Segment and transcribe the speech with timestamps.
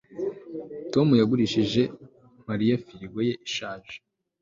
[0.93, 1.81] Tom yagurishije
[2.47, 3.95] Mariya firigo ye ishaje